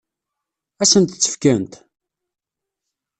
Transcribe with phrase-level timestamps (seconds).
[0.81, 1.73] Ad sent-tt-fkent?